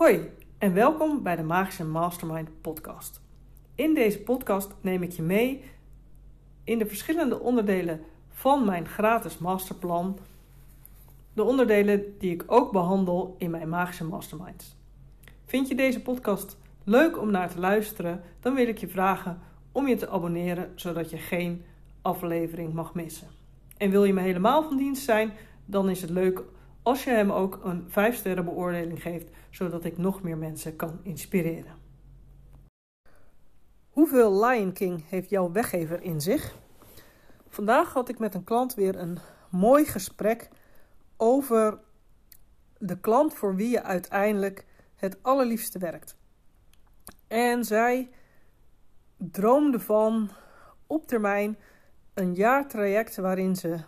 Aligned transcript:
Hoi 0.00 0.30
en 0.58 0.74
welkom 0.74 1.22
bij 1.22 1.36
de 1.36 1.42
Magische 1.42 1.84
Mastermind 1.84 2.48
podcast. 2.60 3.20
In 3.74 3.94
deze 3.94 4.20
podcast 4.20 4.74
neem 4.80 5.02
ik 5.02 5.12
je 5.12 5.22
mee 5.22 5.64
in 6.64 6.78
de 6.78 6.86
verschillende 6.86 7.40
onderdelen 7.40 8.00
van 8.28 8.64
mijn 8.64 8.88
gratis 8.88 9.38
masterplan. 9.38 10.18
De 11.32 11.42
onderdelen 11.42 12.14
die 12.18 12.32
ik 12.32 12.44
ook 12.46 12.72
behandel 12.72 13.34
in 13.38 13.50
mijn 13.50 13.68
Magische 13.68 14.04
Masterminds. 14.04 14.76
Vind 15.44 15.68
je 15.68 15.74
deze 15.74 16.02
podcast 16.02 16.58
leuk 16.84 17.18
om 17.18 17.30
naar 17.30 17.50
te 17.50 17.58
luisteren? 17.58 18.22
Dan 18.40 18.54
wil 18.54 18.68
ik 18.68 18.78
je 18.78 18.88
vragen 18.88 19.40
om 19.72 19.88
je 19.88 19.96
te 19.96 20.08
abonneren 20.08 20.72
zodat 20.74 21.10
je 21.10 21.18
geen 21.18 21.64
aflevering 22.02 22.72
mag 22.72 22.94
missen. 22.94 23.28
En 23.76 23.90
wil 23.90 24.04
je 24.04 24.12
me 24.12 24.20
helemaal 24.20 24.62
van 24.62 24.76
dienst 24.76 25.04
zijn, 25.04 25.32
dan 25.64 25.90
is 25.90 26.00
het 26.00 26.10
leuk 26.10 26.42
als 26.82 27.04
je 27.04 27.10
hem 27.10 27.32
ook 27.32 27.60
een 27.64 27.84
5 27.88 28.16
sterren 28.16 28.44
beoordeling 28.44 29.02
geeft, 29.02 29.30
zodat 29.50 29.84
ik 29.84 29.98
nog 29.98 30.22
meer 30.22 30.38
mensen 30.38 30.76
kan 30.76 31.00
inspireren. 31.02 31.78
Hoeveel 33.90 34.44
Lion 34.44 34.72
King 34.72 35.08
heeft 35.08 35.30
jouw 35.30 35.52
weggever 35.52 36.02
in 36.02 36.20
zich? 36.20 36.54
Vandaag 37.48 37.92
had 37.92 38.08
ik 38.08 38.18
met 38.18 38.34
een 38.34 38.44
klant 38.44 38.74
weer 38.74 38.96
een 38.96 39.18
mooi 39.50 39.84
gesprek 39.84 40.48
over 41.16 41.78
de 42.78 43.00
klant 43.00 43.34
voor 43.34 43.56
wie 43.56 43.70
je 43.70 43.82
uiteindelijk 43.82 44.66
het 44.96 45.22
allerliefste 45.22 45.78
werkt. 45.78 46.16
En 47.26 47.64
zij 47.64 48.10
droomde 49.16 49.80
van 49.80 50.30
op 50.86 51.06
termijn 51.06 51.58
een 52.14 52.34
jaartraject 52.34 53.16
waarin 53.16 53.56
ze 53.56 53.78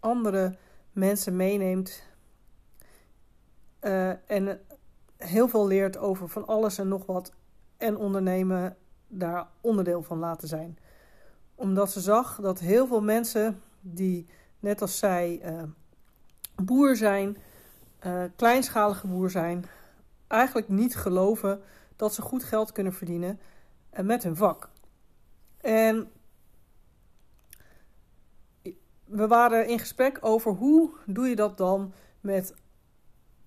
andere 0.00 0.56
mensen 0.92 1.36
meeneemt 1.36 2.08
uh, 3.86 4.30
en 4.30 4.60
heel 5.16 5.48
veel 5.48 5.66
leert 5.66 5.96
over 5.96 6.28
van 6.28 6.46
alles 6.46 6.78
en 6.78 6.88
nog 6.88 7.06
wat 7.06 7.32
en 7.76 7.96
ondernemen 7.96 8.76
daar 9.08 9.48
onderdeel 9.60 10.02
van 10.02 10.18
laten 10.18 10.48
zijn. 10.48 10.78
Omdat 11.54 11.90
ze 11.90 12.00
zag 12.00 12.38
dat 12.40 12.58
heel 12.58 12.86
veel 12.86 13.02
mensen 13.02 13.62
die 13.80 14.26
net 14.60 14.80
als 14.80 14.98
zij 14.98 15.40
uh, 15.44 15.62
boer 16.62 16.96
zijn, 16.96 17.36
uh, 18.06 18.24
kleinschalige 18.36 19.06
boer 19.06 19.30
zijn, 19.30 19.64
eigenlijk 20.26 20.68
niet 20.68 20.96
geloven 20.96 21.60
dat 21.96 22.14
ze 22.14 22.22
goed 22.22 22.44
geld 22.44 22.72
kunnen 22.72 22.92
verdienen 22.92 23.40
met 24.02 24.22
hun 24.22 24.36
vak. 24.36 24.68
En 25.60 26.10
we 29.04 29.26
waren 29.26 29.68
in 29.68 29.78
gesprek 29.78 30.18
over 30.20 30.52
hoe 30.52 30.90
doe 31.06 31.28
je 31.28 31.36
dat 31.36 31.56
dan 31.56 31.92
met 32.20 32.54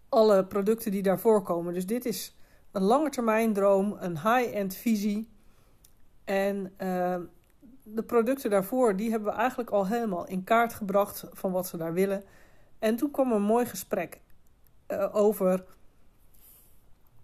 alle 0.09 0.45
producten 0.45 0.91
die 0.91 1.03
daarvoor 1.03 1.41
komen. 1.41 1.73
Dus 1.73 1.85
dit 1.85 2.05
is 2.05 2.35
een 2.71 2.81
lange 2.81 3.09
termijn 3.09 3.53
droom, 3.53 3.95
een 3.99 4.17
high-end 4.17 4.75
visie. 4.75 5.29
En 6.23 6.73
uh, 6.81 7.15
de 7.83 8.03
producten 8.03 8.49
daarvoor, 8.49 8.95
die 8.95 9.09
hebben 9.11 9.31
we 9.31 9.37
eigenlijk 9.39 9.69
al 9.69 9.87
helemaal 9.87 10.27
in 10.27 10.43
kaart 10.43 10.73
gebracht 10.73 11.25
van 11.31 11.51
wat 11.51 11.67
ze 11.67 11.77
daar 11.77 11.93
willen. 11.93 12.23
En 12.79 12.95
toen 12.95 13.11
kwam 13.11 13.31
een 13.31 13.41
mooi 13.41 13.65
gesprek 13.65 14.19
uh, 14.87 15.15
over. 15.15 15.65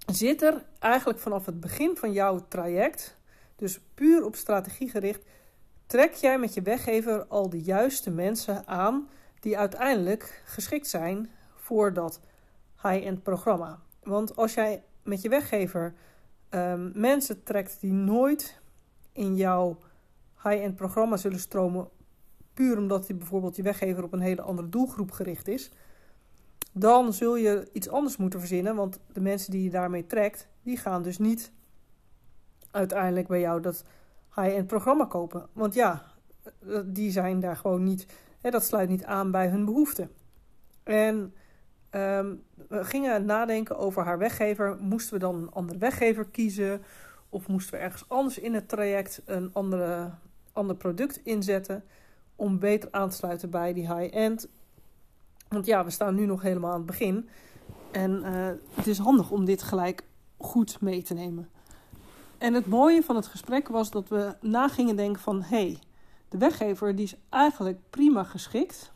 Zit 0.05 0.41
er 0.41 0.65
eigenlijk 0.79 1.19
vanaf 1.19 1.45
het 1.45 1.59
begin 1.59 1.97
van 1.97 2.11
jouw 2.11 2.45
traject, 2.47 3.17
dus 3.55 3.79
puur 3.93 4.25
op 4.25 4.35
strategie 4.35 4.89
gericht, 4.89 5.25
trek 5.85 6.13
jij 6.13 6.39
met 6.39 6.53
je 6.53 6.61
weggever 6.61 7.25
al 7.25 7.49
de 7.49 7.61
juiste 7.61 8.11
mensen 8.11 8.67
aan 8.67 9.09
die 9.39 9.57
uiteindelijk 9.57 10.41
geschikt 10.45 10.87
zijn 10.87 11.29
voor 11.55 11.93
dat 11.93 12.19
high-end 12.89 13.23
programma. 13.23 13.79
Want 14.03 14.35
als 14.35 14.53
jij 14.53 14.83
met 15.03 15.21
je 15.21 15.29
weggever 15.29 15.93
um, 16.49 16.91
mensen 16.95 17.43
trekt 17.43 17.79
die 17.79 17.91
nooit 17.91 18.59
in 19.11 19.35
jouw 19.35 19.77
high-end 20.43 20.75
programma 20.75 21.17
zullen 21.17 21.39
stromen, 21.39 21.89
puur 22.53 22.77
omdat 22.77 23.07
die 23.07 23.15
bijvoorbeeld 23.15 23.55
je 23.55 23.63
weggever 23.63 24.03
op 24.03 24.13
een 24.13 24.19
hele 24.19 24.41
andere 24.41 24.69
doelgroep 24.69 25.11
gericht 25.11 25.47
is, 25.47 25.71
dan 26.71 27.13
zul 27.13 27.35
je 27.35 27.69
iets 27.71 27.89
anders 27.89 28.17
moeten 28.17 28.39
verzinnen. 28.39 28.75
Want 28.75 28.99
de 29.13 29.21
mensen 29.21 29.51
die 29.51 29.63
je 29.63 29.69
daarmee 29.69 30.05
trekt, 30.05 30.47
die 30.61 30.77
gaan 30.77 31.03
dus 31.03 31.17
niet 31.17 31.51
uiteindelijk 32.71 33.27
bij 33.27 33.39
jou 33.39 33.61
dat 33.61 33.83
high-end 34.35 34.67
programma 34.67 35.05
kopen. 35.05 35.47
Want 35.53 35.73
ja, 35.73 36.03
die 36.85 37.11
zijn 37.11 37.39
daar 37.39 37.55
gewoon 37.55 37.83
niet, 37.83 38.05
hè, 38.41 38.49
dat 38.49 38.63
sluit 38.63 38.89
niet 38.89 39.05
aan 39.05 39.31
bij 39.31 39.47
hun 39.47 39.65
behoeften. 39.65 40.11
En 40.83 41.33
um, 41.95 42.43
we 42.67 42.83
gingen 42.83 43.25
nadenken 43.25 43.77
over 43.77 44.03
haar 44.03 44.17
weggever. 44.17 44.77
Moesten 44.79 45.13
we 45.13 45.19
dan 45.19 45.35
een 45.35 45.51
andere 45.51 45.79
weggever 45.79 46.25
kiezen? 46.25 46.83
Of 47.29 47.47
moesten 47.47 47.73
we 47.73 47.79
ergens 47.79 48.09
anders 48.09 48.37
in 48.37 48.53
het 48.53 48.69
traject 48.69 49.21
een 49.25 49.49
andere, 49.53 50.09
ander 50.53 50.75
product 50.75 51.19
inzetten? 51.23 51.83
Om 52.35 52.59
beter 52.59 52.89
aan 52.91 53.09
te 53.09 53.15
sluiten 53.15 53.49
bij 53.49 53.73
die 53.73 53.93
high-end. 53.93 54.47
Want 55.47 55.65
ja, 55.65 55.83
we 55.83 55.89
staan 55.89 56.15
nu 56.15 56.25
nog 56.25 56.41
helemaal 56.41 56.71
aan 56.71 56.77
het 56.77 56.85
begin. 56.85 57.29
En 57.91 58.11
uh, 58.11 58.47
het 58.73 58.87
is 58.87 58.97
handig 58.97 59.31
om 59.31 59.45
dit 59.45 59.63
gelijk 59.63 60.03
goed 60.37 60.81
mee 60.81 61.01
te 61.01 61.13
nemen. 61.13 61.49
En 62.37 62.53
het 62.53 62.65
mooie 62.65 63.03
van 63.03 63.15
het 63.15 63.27
gesprek 63.27 63.67
was 63.67 63.91
dat 63.91 64.09
we 64.09 64.35
na 64.41 64.67
gingen 64.67 64.95
denken 64.95 65.21
van... 65.21 65.41
hé, 65.41 65.57
hey, 65.57 65.79
de 66.29 66.37
weggever 66.37 66.95
die 66.95 67.05
is 67.05 67.15
eigenlijk 67.29 67.79
prima 67.89 68.23
geschikt 68.23 68.93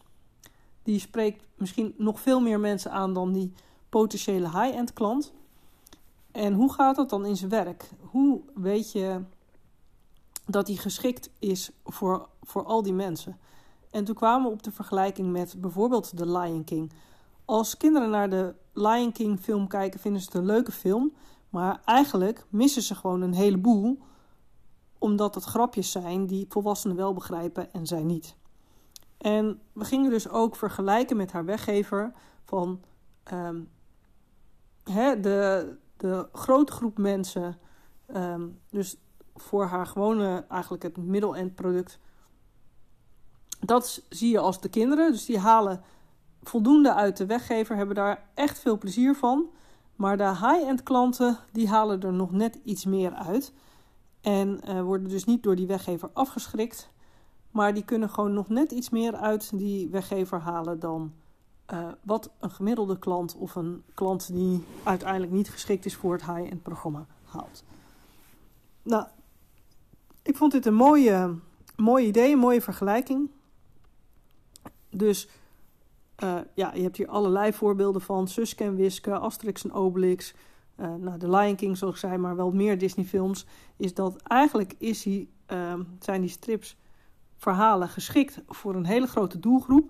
die 0.89 0.99
spreekt 0.99 1.47
misschien 1.55 1.93
nog 1.97 2.19
veel 2.19 2.39
meer 2.39 2.59
mensen 2.59 2.91
aan 2.91 3.13
dan 3.13 3.31
die 3.31 3.53
potentiële 3.89 4.49
high-end 4.49 4.93
klant. 4.93 5.33
En 6.31 6.53
hoe 6.53 6.73
gaat 6.73 6.95
dat 6.95 7.09
dan 7.09 7.25
in 7.25 7.35
zijn 7.35 7.49
werk? 7.49 7.89
Hoe 7.99 8.41
weet 8.55 8.91
je 8.91 9.21
dat 10.45 10.67
hij 10.67 10.75
geschikt 10.75 11.29
is 11.39 11.71
voor, 11.85 12.29
voor 12.41 12.65
al 12.65 12.83
die 12.83 12.93
mensen? 12.93 13.37
En 13.89 14.03
toen 14.03 14.15
kwamen 14.15 14.47
we 14.47 14.53
op 14.53 14.63
de 14.63 14.71
vergelijking 14.71 15.31
met 15.31 15.55
bijvoorbeeld 15.61 16.17
The 16.17 16.25
Lion 16.25 16.63
King. 16.63 16.91
Als 17.45 17.77
kinderen 17.77 18.09
naar 18.09 18.29
de 18.29 18.55
Lion 18.73 19.11
King 19.11 19.39
film 19.39 19.67
kijken, 19.67 19.99
vinden 19.99 20.21
ze 20.21 20.27
het 20.27 20.35
een 20.35 20.45
leuke 20.45 20.71
film. 20.71 21.13
Maar 21.49 21.81
eigenlijk 21.85 22.45
missen 22.49 22.81
ze 22.81 22.95
gewoon 22.95 23.21
een 23.21 23.33
heleboel, 23.33 23.99
omdat 24.97 25.35
het 25.35 25.43
grapjes 25.43 25.91
zijn 25.91 26.25
die 26.25 26.45
volwassenen 26.49 26.95
wel 26.95 27.13
begrijpen 27.13 27.73
en 27.73 27.87
zij 27.87 28.03
niet. 28.03 28.37
En 29.19 29.61
we 29.73 29.85
gingen 29.85 30.09
dus 30.09 30.29
ook 30.29 30.55
vergelijken 30.55 31.17
met 31.17 31.31
haar 31.31 31.45
weggever 31.45 32.11
van 32.45 32.81
um, 33.33 33.69
hè, 34.83 35.19
de, 35.19 35.75
de 35.97 36.27
grote 36.33 36.71
groep 36.71 36.97
mensen. 36.97 37.57
Um, 38.15 38.59
dus 38.69 38.97
voor 39.35 39.65
haar 39.65 39.85
gewone, 39.85 40.45
eigenlijk 40.49 40.83
het 40.83 40.97
middel-end 40.97 41.55
product. 41.55 41.99
Dat 43.59 44.03
zie 44.09 44.31
je 44.31 44.39
als 44.39 44.61
de 44.61 44.69
kinderen. 44.69 45.11
Dus 45.11 45.25
die 45.25 45.39
halen 45.39 45.83
voldoende 46.43 46.93
uit 46.93 47.17
de 47.17 47.25
weggever, 47.25 47.75
hebben 47.75 47.95
daar 47.95 48.29
echt 48.33 48.59
veel 48.59 48.77
plezier 48.77 49.15
van. 49.15 49.49
Maar 49.95 50.17
de 50.17 50.29
high-end 50.29 50.83
klanten, 50.83 51.37
die 51.51 51.67
halen 51.67 52.01
er 52.01 52.13
nog 52.13 52.31
net 52.31 52.59
iets 52.63 52.85
meer 52.85 53.13
uit. 53.13 53.53
En 54.21 54.61
uh, 54.67 54.81
worden 54.81 55.09
dus 55.09 55.25
niet 55.25 55.43
door 55.43 55.55
die 55.55 55.67
weggever 55.67 56.09
afgeschrikt. 56.13 56.89
Maar 57.51 57.73
die 57.73 57.83
kunnen 57.83 58.09
gewoon 58.09 58.33
nog 58.33 58.49
net 58.49 58.71
iets 58.71 58.89
meer 58.89 59.15
uit 59.15 59.57
die 59.57 59.89
weggever 59.89 60.39
halen 60.39 60.79
dan 60.79 61.13
uh, 61.73 61.87
wat 62.03 62.31
een 62.39 62.51
gemiddelde 62.51 62.99
klant 62.99 63.35
of 63.35 63.55
een 63.55 63.83
klant 63.93 64.33
die 64.33 64.63
uiteindelijk 64.83 65.31
niet 65.31 65.49
geschikt 65.49 65.85
is 65.85 65.95
voor 65.95 66.13
het 66.13 66.25
high-end 66.25 66.63
programma 66.63 67.05
haalt. 67.23 67.63
Nou, 68.81 69.05
ik 70.21 70.37
vond 70.37 70.51
dit 70.51 70.65
een 70.65 70.73
mooie, 70.73 71.35
mooie 71.75 72.05
idee, 72.05 72.31
een 72.31 72.39
mooie 72.39 72.61
vergelijking. 72.61 73.29
Dus 74.89 75.29
uh, 76.23 76.39
ja, 76.53 76.73
je 76.73 76.81
hebt 76.81 76.97
hier 76.97 77.07
allerlei 77.07 77.53
voorbeelden 77.53 78.01
van. 78.01 78.27
Suske 78.27 78.63
en 78.63 78.75
Wiske, 78.75 79.17
Asterix 79.17 79.63
en 79.63 79.73
Obelix. 79.73 80.33
Uh, 80.79 80.95
nou, 80.95 81.19
The 81.19 81.29
Lion 81.29 81.55
King, 81.55 81.77
zoals 81.77 81.93
ik 81.93 81.99
zei, 81.99 82.17
maar 82.17 82.35
wel 82.35 82.51
meer 82.51 82.77
Disney 82.77 83.05
films. 83.05 83.45
Is 83.77 83.93
dat 83.93 84.21
eigenlijk 84.21 84.75
is 84.77 85.01
die, 85.01 85.29
zijn 85.99 86.21
die 86.21 86.29
strips 86.29 86.77
verhalen 87.39 87.89
geschikt 87.89 88.41
voor 88.47 88.75
een 88.75 88.85
hele 88.85 89.07
grote 89.07 89.39
doelgroep. 89.39 89.89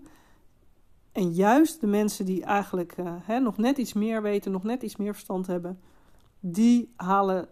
En 1.11 1.31
juist 1.31 1.81
de 1.81 1.87
mensen 1.87 2.25
die 2.25 2.43
eigenlijk 2.43 2.97
uh, 2.97 3.13
hè, 3.21 3.39
nog 3.39 3.57
net 3.57 3.77
iets 3.77 3.93
meer 3.93 4.21
weten, 4.21 4.51
nog 4.51 4.63
net 4.63 4.83
iets 4.83 4.95
meer 4.95 5.13
verstand 5.13 5.47
hebben, 5.47 5.79
die 6.39 6.93
halen 6.95 7.49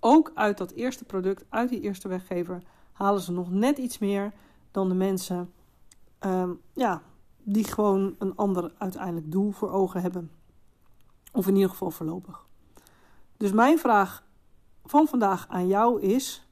ook 0.00 0.32
uit 0.34 0.58
dat 0.58 0.70
eerste 0.70 1.04
product, 1.04 1.44
uit 1.48 1.68
die 1.68 1.80
eerste 1.80 2.08
weggever, 2.08 2.62
halen 2.92 3.20
ze 3.20 3.32
nog 3.32 3.50
net 3.50 3.78
iets 3.78 3.98
meer 3.98 4.32
dan 4.70 4.88
de 4.88 4.94
mensen 4.94 5.52
um, 6.20 6.60
ja, 6.72 7.02
die 7.42 7.64
gewoon 7.64 8.14
een 8.18 8.36
ander 8.36 8.72
uiteindelijk 8.78 9.30
doel 9.32 9.50
voor 9.50 9.70
ogen 9.70 10.02
hebben. 10.02 10.30
Of 11.32 11.46
in 11.46 11.54
ieder 11.54 11.70
geval 11.70 11.90
voorlopig. 11.90 12.46
Dus 13.36 13.52
mijn 13.52 13.78
vraag 13.78 14.24
van 14.84 15.06
vandaag 15.06 15.48
aan 15.48 15.66
jou 15.66 16.00
is: 16.00 16.48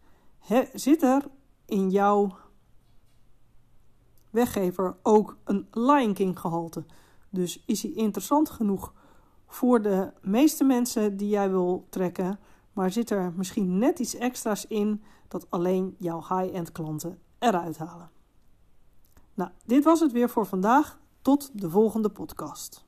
zit 0.75 1.03
er 1.03 1.23
in 1.65 1.91
jouw 1.91 2.37
weggever 4.37 4.97
ook 5.03 5.37
een 5.45 5.67
Lion 5.71 6.15
King 6.15 6.39
gehalte. 6.39 6.85
Dus 7.31 7.63
is 7.67 7.83
hij 7.83 7.93
interessant 7.93 8.51
genoeg 8.51 8.93
voor 9.47 9.83
de 9.83 10.13
meeste 10.21 10.65
mensen 10.65 11.17
die 11.17 11.29
jij 11.29 11.51
wil 11.51 11.87
trekken, 11.89 12.39
maar 12.73 12.93
zit 12.93 13.11
er 13.11 13.33
misschien 13.37 13.79
net 13.79 13.99
iets 13.99 14.15
extra's 14.15 14.67
in 14.67 15.03
dat 15.29 15.47
alleen 15.51 15.95
jouw 15.99 16.19
high-end 16.21 16.73
klanten 16.73 17.19
eruit 17.39 17.79
halen. 17.79 18.11
Nou, 19.35 19.51
dit 19.65 19.85
was 19.85 20.01
het 20.01 20.13
weer 20.13 20.29
voor 20.29 20.47
vandaag. 20.47 20.99
Tot 21.23 21.51
de 21.53 21.71
volgende 21.71 22.09
podcast. 22.09 22.86